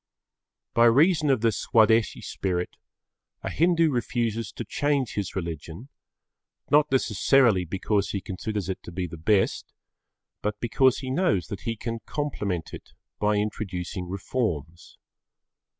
[0.73, 2.75] By reason of the Swadeshi spirit,
[3.43, 5.89] a Hindu refuses to change his religion,
[6.71, 9.75] not necessarily because he considers it to be the best,
[10.41, 14.97] but because he knows that he can complement it by introducing reforms.